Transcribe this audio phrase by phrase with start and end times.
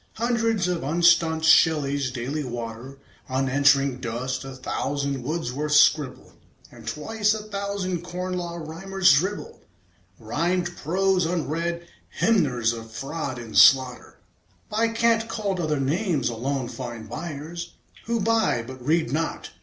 [0.15, 2.97] Hundreds of unstaunched Shelleys daily water
[3.29, 6.33] Unanswering dust; a thousand Wordsworths scribble;
[6.71, 9.61] And twice a thousand Corn Law Rhymers dribble
[10.17, 11.85] Rhymed prose, unread.
[12.19, 14.17] Hymners of fraud and slaughter,
[14.69, 17.75] By cant called other names, alone find buyers
[18.05, 19.51] Who buy, but read not.